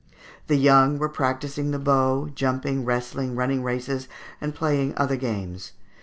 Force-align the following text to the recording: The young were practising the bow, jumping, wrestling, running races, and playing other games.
The 0.47 0.55
young 0.55 0.97
were 0.97 1.09
practising 1.09 1.69
the 1.69 1.77
bow, 1.77 2.29
jumping, 2.33 2.85
wrestling, 2.85 3.35
running 3.35 3.61
races, 3.61 4.07
and 4.41 4.55
playing 4.55 4.95
other 4.97 5.15
games. 5.15 5.73